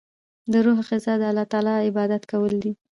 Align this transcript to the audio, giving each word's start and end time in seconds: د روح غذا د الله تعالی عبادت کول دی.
د 0.51 0.53
روح 0.65 0.77
غذا 0.89 1.13
د 1.21 1.23
الله 1.31 1.45
تعالی 1.51 1.73
عبادت 1.89 2.23
کول 2.31 2.53
دی. 2.63 2.71